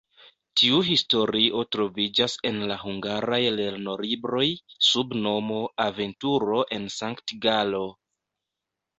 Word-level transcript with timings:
Tiu 0.59 0.77
historio 0.85 1.59
troviĝas 1.73 2.37
en 2.49 2.55
la 2.71 2.77
hungaraj 2.83 3.37
lernolibroj 3.57 4.45
sub 4.87 5.13
nomo 5.25 5.59
"Aventuro 5.85 6.63
en 6.79 6.89
Sankt-Galo". 6.95 7.83